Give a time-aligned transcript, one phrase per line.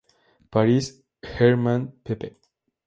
[0.49, 2.35] Paris: Hermann, pp.